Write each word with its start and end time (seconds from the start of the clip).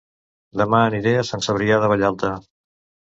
Dema 0.61 0.79
aniré 0.85 1.13
a 1.19 1.25
Sant 1.31 1.45
Cebrià 1.49 1.77
de 1.85 1.91
Vallalta 1.93 2.33